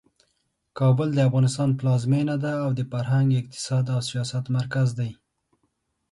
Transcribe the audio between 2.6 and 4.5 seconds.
او د فرهنګ، اقتصاد او سیاست